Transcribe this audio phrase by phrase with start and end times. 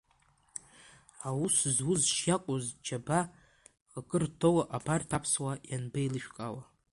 [1.27, 3.19] Аус зуз шиакәу зџьаба
[3.97, 6.61] акыр ҭоу абарҭ аԥсуаа ианбеилышәкаауа?